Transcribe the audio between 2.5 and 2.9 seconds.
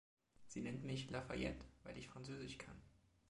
kann.